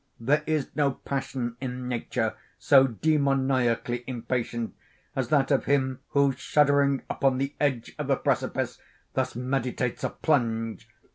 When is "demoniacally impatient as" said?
2.87-5.27